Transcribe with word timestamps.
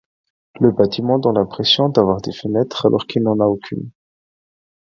Le 0.59 0.71
bâtiment 0.71 1.19
donne 1.19 1.35
l'impression 1.35 1.89
d'avoir 1.89 2.21
des 2.21 2.31
fenêtres 2.33 2.87
alors 2.87 3.05
qu'il 3.05 3.21
n'en 3.21 3.39
a 3.39 3.45
aucune. 3.45 3.91